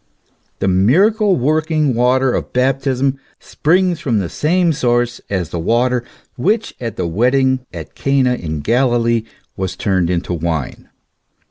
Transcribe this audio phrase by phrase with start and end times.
[0.57, 6.03] The miracle working water of baptism springs from the same source as the water
[6.37, 9.25] which at the wed ding at Cana in Galilee
[9.55, 10.89] was turned into wine.